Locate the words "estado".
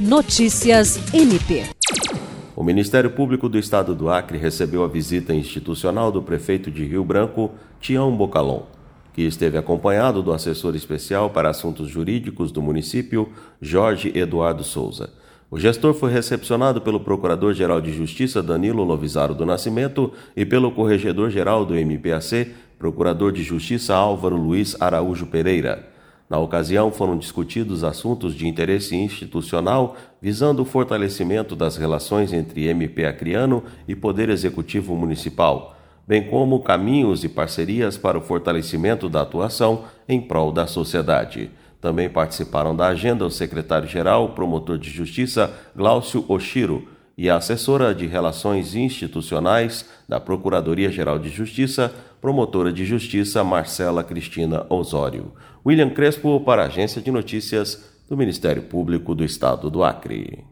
3.58-3.94, 59.22-59.68